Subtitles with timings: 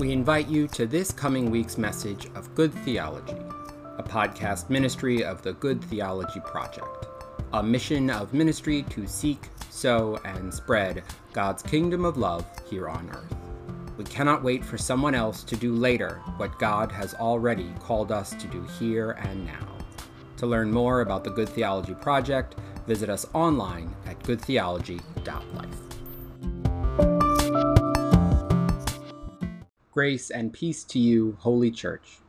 [0.00, 3.36] We invite you to this coming week's message of Good Theology,
[3.98, 7.06] a podcast ministry of the Good Theology Project,
[7.52, 11.02] a mission of ministry to seek, sow, and spread
[11.34, 13.36] God's kingdom of love here on earth.
[13.98, 18.30] We cannot wait for someone else to do later what God has already called us
[18.30, 19.76] to do here and now.
[20.38, 22.54] To learn more about the Good Theology Project,
[22.86, 25.79] visit us online at goodtheology.life.
[30.00, 32.20] Grace and peace to you, Holy Church,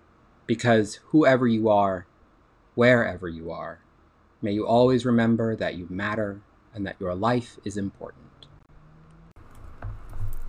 [0.46, 2.06] because whoever you are,
[2.76, 3.80] wherever you are,
[4.42, 6.42] may you always remember that you matter
[6.76, 8.48] and that your life is important.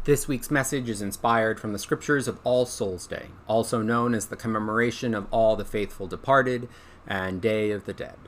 [0.03, 4.27] This week's message is inspired from the scriptures of All Souls Day, also known as
[4.27, 6.69] the commemoration of all the faithful departed
[7.07, 8.19] and Day of the Dead.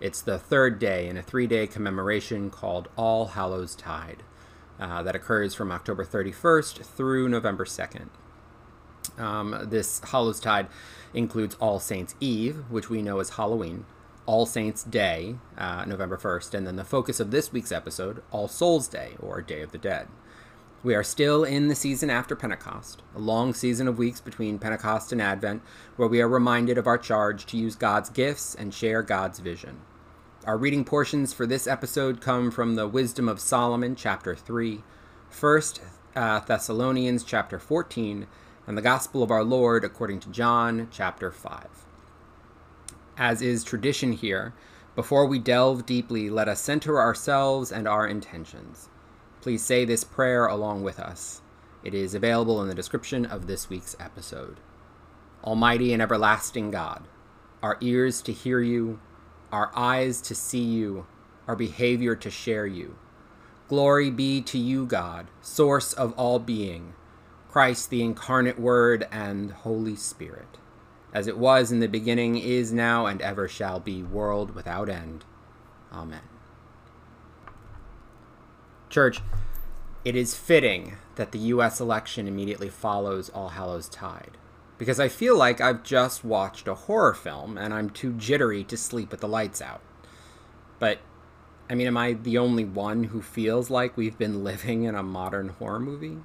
[0.00, 4.22] It's the third day in a three day commemoration called All Hallows Tide
[4.80, 8.08] uh, that occurs from October 31st through November 2nd.
[9.18, 10.68] Um, this Hallows Tide
[11.12, 13.84] includes All Saints Eve, which we know as Halloween,
[14.26, 18.48] All Saints Day, uh, November 1st, and then the focus of this week's episode, All
[18.48, 20.08] Souls Day, or Day of the Dead.
[20.84, 25.10] We are still in the season after Pentecost, a long season of weeks between Pentecost
[25.10, 25.60] and Advent,
[25.96, 29.80] where we are reminded of our charge to use God's gifts and share God's vision.
[30.44, 34.84] Our reading portions for this episode come from the Wisdom of Solomon, chapter 3,
[35.38, 35.62] 1
[36.14, 38.28] uh, Thessalonians, chapter 14,
[38.68, 41.66] and the Gospel of our Lord according to John, chapter 5.
[43.16, 44.52] As is tradition here,
[44.94, 48.90] before we delve deeply, let us center ourselves and our intentions.
[49.40, 51.40] Please say this prayer along with us.
[51.82, 54.60] It is available in the description of this week's episode.
[55.42, 57.08] Almighty and everlasting God,
[57.62, 59.00] our ears to hear you,
[59.50, 61.06] our eyes to see you,
[61.46, 62.98] our behavior to share you.
[63.66, 66.92] Glory be to you, God, source of all being,
[67.58, 70.58] Christ the incarnate Word and Holy Spirit,
[71.12, 75.24] as it was in the beginning, is now, and ever shall be, world without end.
[75.92, 76.20] Amen.
[78.88, 79.20] Church,
[80.04, 84.38] it is fitting that the US election immediately follows All Hallows Tide,
[84.78, 88.76] because I feel like I've just watched a horror film and I'm too jittery to
[88.76, 89.80] sleep with the lights out.
[90.78, 91.00] But,
[91.68, 95.02] I mean, am I the only one who feels like we've been living in a
[95.02, 96.18] modern horror movie?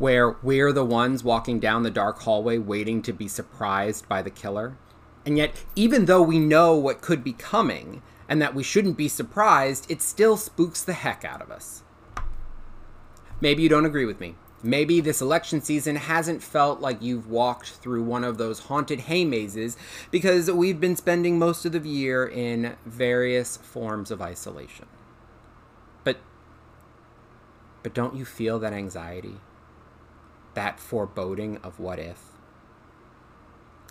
[0.00, 4.30] Where we're the ones walking down the dark hallway waiting to be surprised by the
[4.30, 4.78] killer?
[5.26, 9.08] And yet, even though we know what could be coming, and that we shouldn't be
[9.08, 11.82] surprised, it still spooks the heck out of us.
[13.42, 14.36] Maybe you don't agree with me.
[14.62, 19.26] Maybe this election season hasn't felt like you've walked through one of those haunted hay
[19.26, 19.76] mazes
[20.10, 24.86] because we've been spending most of the year in various forms of isolation.
[26.04, 26.16] But
[27.82, 29.36] but don't you feel that anxiety?
[30.54, 32.30] That foreboding of what if?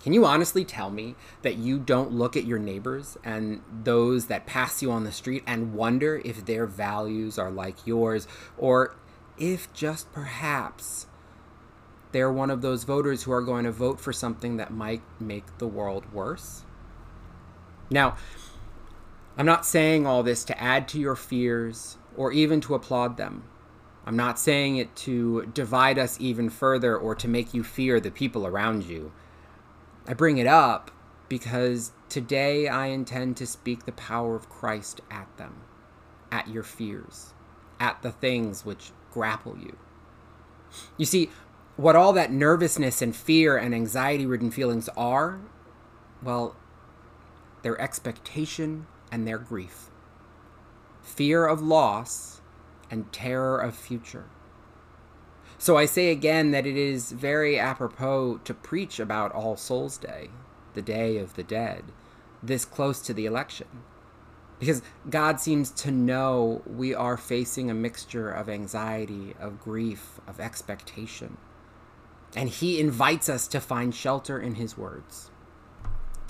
[0.02, 4.46] Can you honestly tell me that you don't look at your neighbors and those that
[4.46, 8.26] pass you on the street and wonder if their values are like yours,
[8.56, 8.96] or
[9.36, 11.06] if just perhaps
[12.12, 15.58] they're one of those voters who are going to vote for something that might make
[15.58, 16.64] the world worse?
[17.90, 18.16] Now,
[19.36, 23.44] I'm not saying all this to add to your fears or even to applaud them.
[24.06, 28.10] I'm not saying it to divide us even further or to make you fear the
[28.10, 29.12] people around you.
[30.08, 30.90] I bring it up
[31.28, 35.60] because today I intend to speak the power of Christ at them,
[36.32, 37.34] at your fears,
[37.78, 39.76] at the things which grapple you.
[40.96, 41.30] You see,
[41.76, 45.40] what all that nervousness and fear and anxiety ridden feelings are,
[46.22, 46.56] well,
[47.62, 49.90] their expectation and their grief,
[51.02, 52.39] fear of loss
[52.90, 54.26] and terror of future.
[55.58, 60.30] So I say again that it is very apropos to preach about All Souls Day,
[60.72, 61.84] the Day of the Dead,
[62.42, 63.66] this close to the election.
[64.58, 70.40] Because God seems to know we are facing a mixture of anxiety, of grief, of
[70.40, 71.36] expectation.
[72.34, 75.30] And He invites us to find shelter in His words,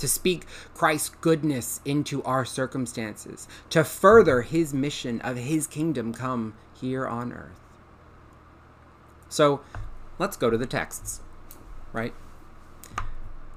[0.01, 6.55] to speak Christ's goodness into our circumstances, to further His mission of His kingdom come
[6.79, 7.61] here on earth.
[9.29, 9.61] So
[10.19, 11.21] let's go to the texts,
[11.93, 12.15] right?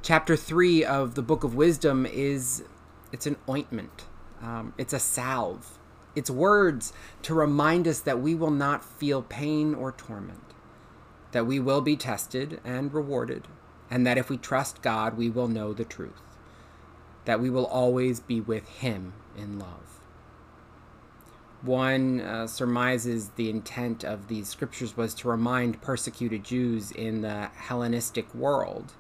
[0.02, 2.64] Chapter 3 of the Book of Wisdom is
[3.12, 4.06] it's an ointment.
[4.42, 5.80] Um, it's a salve.
[6.16, 6.94] It's words
[7.24, 10.44] to remind us that we will not feel pain or torment,
[11.32, 13.48] that we will be tested and rewarded,
[13.90, 16.22] and that if we trust God, we will know the truth,
[17.26, 20.00] that we will always be with Him in love.
[21.62, 27.50] One uh, surmises the intent of these scriptures was to remind persecuted Jews in the
[27.56, 28.94] Hellenistic world,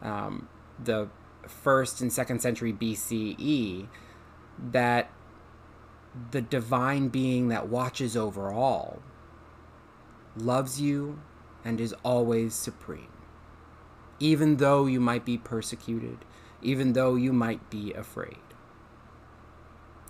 [0.00, 0.48] um,
[0.82, 1.08] the
[1.48, 3.88] first and second century BCE,
[4.70, 5.10] that
[6.30, 9.02] the divine being that watches over all
[10.36, 11.18] loves you
[11.64, 13.08] and is always supreme.
[14.20, 16.18] Even though you might be persecuted,
[16.64, 18.38] even though you might be afraid.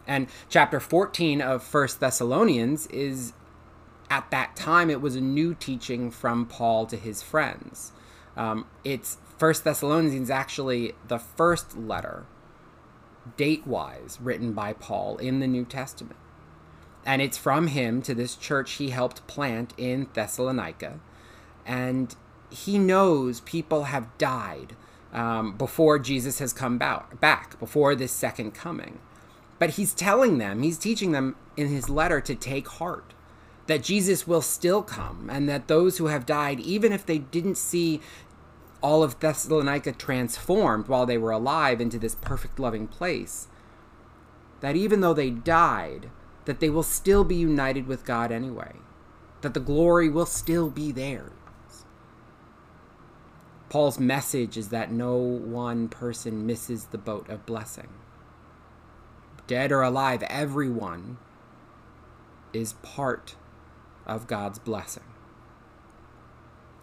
[0.06, 3.32] And chapter 14 of First Thessalonians is
[4.10, 7.92] at that time it was a new teaching from Paul to his friends.
[8.36, 12.26] Um, it's First Thessalonians actually the first letter,
[13.36, 16.16] date wise, written by Paul in the New Testament.
[17.06, 21.00] And it's from him to this church he helped plant in Thessalonica.
[21.66, 22.14] And
[22.50, 24.76] he knows people have died
[25.14, 28.98] um, before Jesus has come back, before this second coming.
[29.58, 33.14] But he's telling them, he's teaching them in his letter to take heart
[33.66, 37.56] that Jesus will still come and that those who have died, even if they didn't
[37.56, 38.00] see
[38.82, 43.48] all of Thessalonica transformed while they were alive into this perfect loving place,
[44.60, 46.10] that even though they died,
[46.44, 48.72] that they will still be united with God anyway,
[49.40, 51.32] that the glory will still be theirs.
[53.74, 57.88] Paul's message is that no one person misses the boat of blessing
[59.48, 61.18] dead or alive, everyone
[62.52, 63.34] is part
[64.06, 65.02] of God's blessing.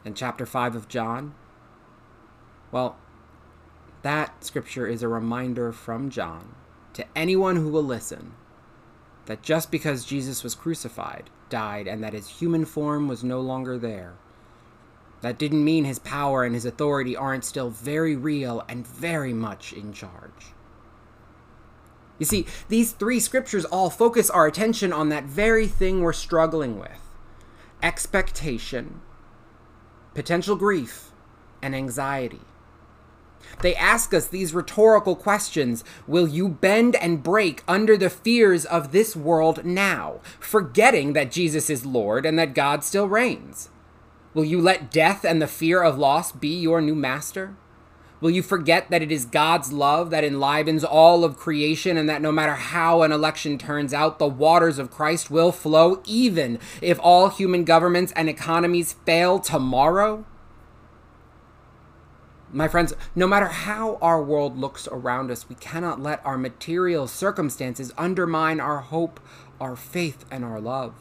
[0.04, 1.34] In chapter 5 of John,
[2.74, 2.98] well,
[4.02, 6.56] that scripture is a reminder from John
[6.92, 8.34] to anyone who will listen
[9.28, 13.78] that just because Jesus was crucified, died, and that his human form was no longer
[13.78, 14.16] there,
[15.22, 19.74] that didn't mean his power and his authority aren't still very real and very much
[19.74, 20.54] in charge.
[22.22, 26.78] You see, these three scriptures all focus our attention on that very thing we're struggling
[26.80, 26.92] with
[27.82, 29.02] expectation,
[30.14, 31.10] potential grief,
[31.64, 32.42] and anxiety.
[33.64, 38.92] They ask us these rhetorical questions Will you bend and break under the fears of
[38.92, 43.71] this world now, forgetting that Jesus is Lord and that God still reigns?
[44.34, 47.56] Will you let death and the fear of loss be your new master?
[48.22, 52.22] Will you forget that it is God's love that enlivens all of creation and that
[52.22, 57.00] no matter how an election turns out, the waters of Christ will flow even if
[57.02, 60.24] all human governments and economies fail tomorrow?
[62.54, 67.08] My friends, no matter how our world looks around us, we cannot let our material
[67.08, 69.20] circumstances undermine our hope,
[69.60, 70.94] our faith, and our love.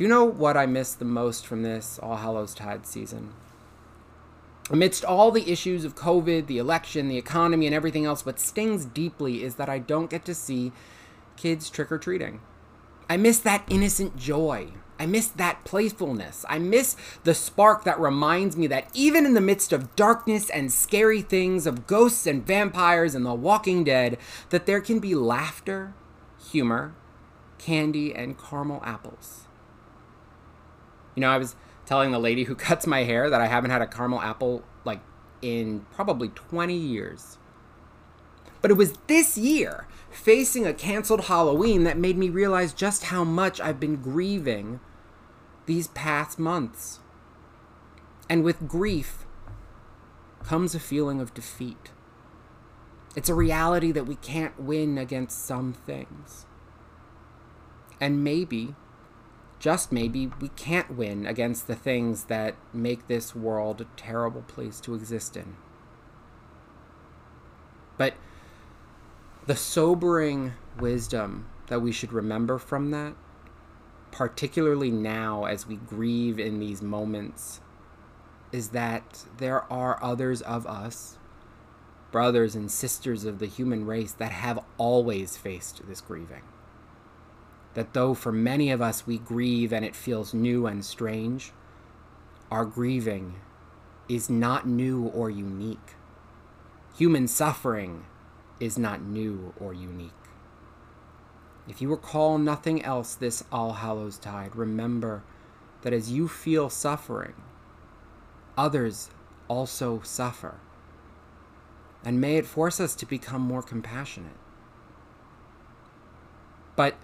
[0.00, 3.34] Do you know what I miss the most from this All Hallows Tide season?
[4.70, 8.86] Amidst all the issues of COVID, the election, the economy, and everything else, what stings
[8.86, 10.72] deeply is that I don't get to see
[11.36, 12.40] kids trick or treating.
[13.10, 14.68] I miss that innocent joy.
[14.98, 16.46] I miss that playfulness.
[16.48, 20.72] I miss the spark that reminds me that even in the midst of darkness and
[20.72, 24.16] scary things, of ghosts and vampires and the walking dead,
[24.48, 25.92] that there can be laughter,
[26.50, 26.94] humor,
[27.58, 29.44] candy, and caramel apples.
[31.20, 33.82] You know, I was telling the lady who cuts my hair that I haven't had
[33.82, 35.00] a caramel apple like
[35.42, 37.36] in probably 20 years.
[38.62, 43.22] But it was this year, facing a canceled Halloween, that made me realize just how
[43.22, 44.80] much I've been grieving
[45.66, 47.00] these past months.
[48.30, 49.26] And with grief
[50.42, 51.90] comes a feeling of defeat.
[53.14, 56.46] It's a reality that we can't win against some things.
[58.00, 58.74] And maybe
[59.60, 64.80] just maybe we can't win against the things that make this world a terrible place
[64.80, 65.56] to exist in.
[67.98, 68.14] But
[69.46, 73.14] the sobering wisdom that we should remember from that,
[74.10, 77.60] particularly now as we grieve in these moments,
[78.52, 81.18] is that there are others of us,
[82.10, 86.42] brothers and sisters of the human race, that have always faced this grieving
[87.74, 91.52] that though for many of us we grieve and it feels new and strange,
[92.50, 93.36] our grieving
[94.08, 95.94] is not new or unique.
[96.96, 98.04] Human suffering
[98.58, 100.10] is not new or unique.
[101.68, 105.22] If you recall nothing else this All Hallows Tide, remember
[105.82, 107.34] that as you feel suffering,
[108.58, 109.10] others
[109.46, 110.56] also suffer.
[112.04, 114.36] And may it force us to become more compassionate.
[116.74, 116.96] But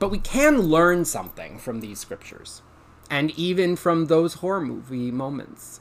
[0.00, 2.62] but we can learn something from these scriptures,
[3.08, 5.80] and even from those horror movie moments.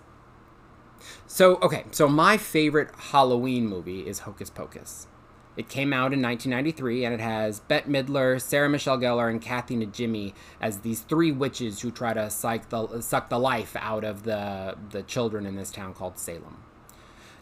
[1.25, 5.07] So, okay, so my favorite Halloween movie is Hocus Pocus.
[5.55, 9.75] It came out in 1993 and it has Bette Midler, Sarah Michelle Gellar, and Kathy
[9.75, 14.23] Najimy as these three witches who try to suck the, suck the life out of
[14.23, 16.63] the, the children in this town called Salem.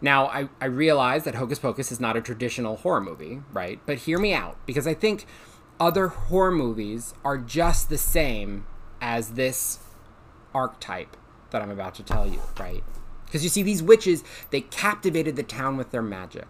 [0.01, 3.79] Now, I, I realize that Hocus Pocus is not a traditional horror movie, right?
[3.85, 5.25] But hear me out, because I think
[5.79, 8.65] other horror movies are just the same
[9.01, 9.79] as this
[10.53, 11.15] archetype
[11.51, 12.83] that I'm about to tell you, right?
[13.25, 16.47] Because you see, these witches, they captivated the town with their magic.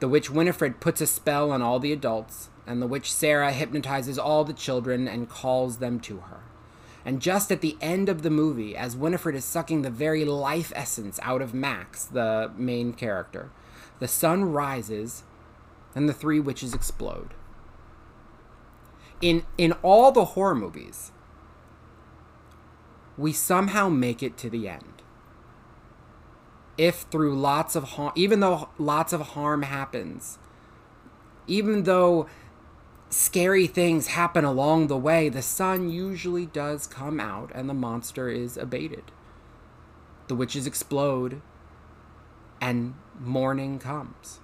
[0.00, 4.18] The witch Winifred puts a spell on all the adults, and the witch Sarah hypnotizes
[4.18, 6.40] all the children and calls them to her.
[7.04, 10.72] And just at the end of the movie, as Winifred is sucking the very life
[10.74, 13.50] essence out of Max, the main character,
[13.98, 15.22] the sun rises
[15.94, 17.34] and the three witches explode.
[19.20, 21.12] In in all the horror movies,
[23.18, 25.00] we somehow make it to the end
[26.80, 30.38] if through lots of harm, even though lots of harm happens,
[31.46, 32.26] even though
[33.10, 38.30] scary things happen along the way, the sun usually does come out and the monster
[38.30, 39.12] is abated.
[40.28, 41.42] The witches explode
[42.62, 44.40] and morning comes.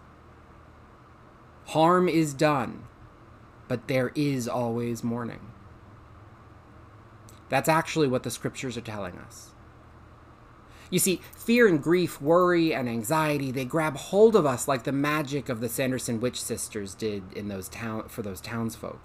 [1.68, 2.84] Harm is done,
[3.68, 5.40] but there is always morning.
[7.48, 9.50] That's actually what the scriptures are telling us.
[10.90, 14.92] You see, fear and grief, worry and anxiety, they grab hold of us like the
[14.92, 19.00] magic of the Sanderson witch sisters did in those town for those townsfolk.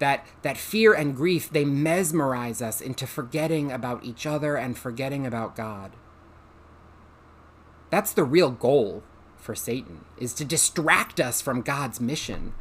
[0.00, 5.26] That that fear and grief, they mesmerize us into forgetting about each other and forgetting
[5.26, 5.92] about God.
[7.90, 9.02] That's the real goal
[9.38, 12.54] for Satan, is to distract us from God's mission,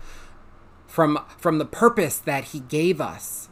[0.87, 3.49] from from the purpose that he gave us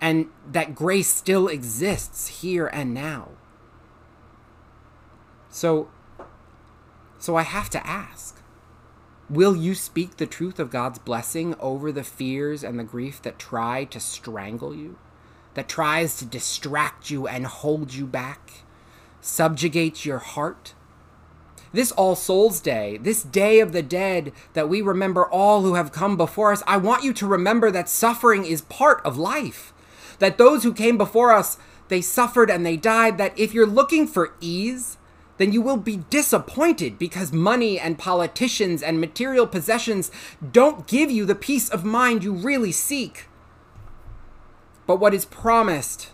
[0.00, 3.30] and that grace still exists here and now.
[5.50, 5.88] So
[7.18, 8.40] so I have to ask,
[9.28, 13.38] will you speak the truth of God's blessing over the fears and the grief that
[13.38, 14.98] try to strangle you,
[15.54, 18.64] that tries to distract you and hold you back,
[19.20, 20.74] subjugate your heart?
[21.76, 25.92] This All Souls Day, this Day of the Dead that we remember all who have
[25.92, 29.74] come before us, I want you to remember that suffering is part of life
[30.18, 34.06] that those who came before us, they suffered and they died, that if you're looking
[34.06, 34.96] for ease,
[35.36, 40.10] then you will be disappointed because money and politicians and material possessions
[40.52, 43.26] don't give you the peace of mind you really seek.
[44.86, 46.12] But what is promised,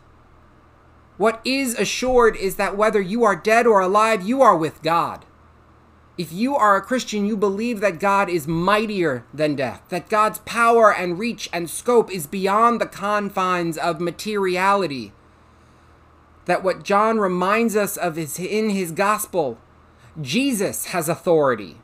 [1.19, 5.25] what is assured, is that whether you are dead or alive, you are with God.
[6.19, 10.41] If you are a Christian, you believe that God is mightier than death, that God's
[10.41, 15.13] power and reach and scope is beyond the confines of materiality.
[16.45, 19.59] That what John reminds us of is in his gospel,
[20.21, 21.79] Jesus has authority.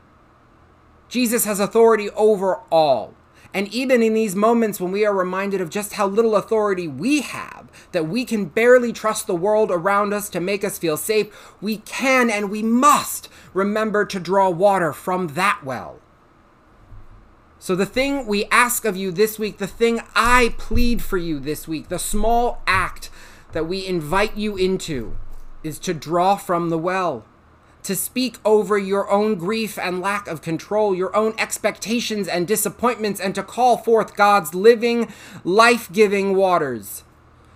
[1.07, 3.15] Jesus has authority over all.
[3.53, 7.21] And even in these moments when we are reminded of just how little authority we
[7.21, 11.27] have, that we can barely trust the world around us to make us feel safe,
[11.59, 15.99] we can and we must remember to draw water from that well.
[17.61, 21.39] So, the thing we ask of you this week, the thing I plead for you
[21.39, 23.09] this week, the small act
[23.51, 25.17] that we invite you into,
[25.61, 27.25] is to draw from the well
[27.83, 33.19] to speak over your own grief and lack of control, your own expectations and disappointments,
[33.19, 35.11] and to call forth God's living,
[35.43, 37.03] life giving waters.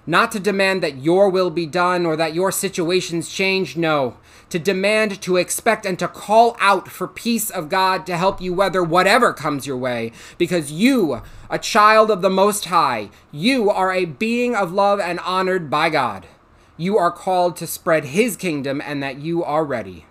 [0.05, 4.17] Not to demand that your will be done or that your situations change, no.
[4.49, 8.53] To demand, to expect, and to call out for peace of God to help you
[8.53, 10.11] weather whatever comes your way.
[10.37, 15.19] Because you, a child of the Most High, you are a being of love and
[15.21, 16.27] honored by God.
[16.75, 20.05] You are called to spread His kingdom and that you are ready.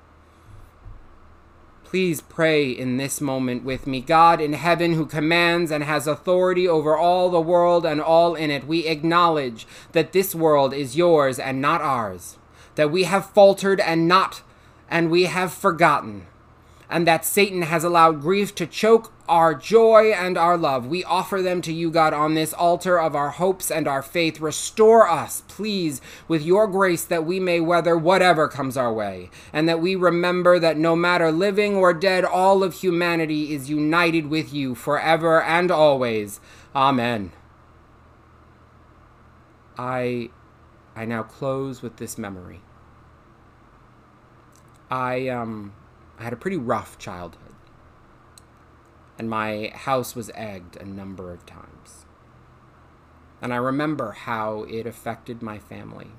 [1.93, 4.01] Please pray in this moment with me.
[4.01, 8.51] God in heaven, who commands and has authority over all the world and all in
[8.51, 12.39] it, we acknowledge that this world is yours and not ours,
[12.77, 14.41] that we have faltered and not,
[14.89, 16.27] and we have forgotten
[16.93, 20.87] and that Satan has allowed grief to choke our joy and our love.
[20.87, 24.41] We offer them to you, God, on this altar of our hopes and our faith.
[24.41, 29.67] Restore us, please, with your grace that we may weather whatever comes our way, and
[29.71, 34.53] that we remember that no matter living or dead, all of humanity is united with
[34.53, 36.41] you forever and always.
[36.77, 37.33] Amen.
[39.79, 40.29] I
[40.95, 42.61] I now close with this memory.
[44.91, 45.73] I um
[46.19, 47.55] I had a pretty rough childhood.
[49.19, 52.07] And my house was egged a number of times.
[53.41, 56.13] And I remember how it affected my family.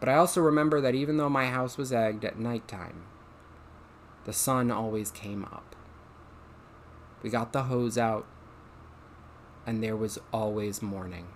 [0.00, 3.04] But I also remember that even though my house was egged at nighttime,
[4.24, 5.76] the sun always came up.
[7.22, 8.26] We got the hose out,
[9.66, 11.28] and there was always morning.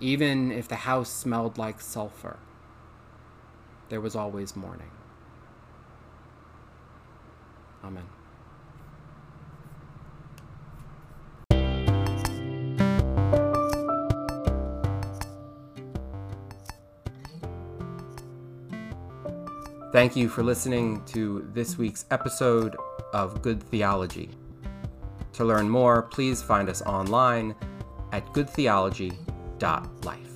[0.00, 2.38] Even if the house smelled like sulfur,
[3.90, 4.90] there was always morning.
[7.84, 8.04] Amen.
[19.92, 22.76] Thank you for listening to this week's episode
[23.12, 24.30] of Good Theology.
[25.34, 27.54] To learn more, please find us online
[28.10, 30.33] at goodtheology.life.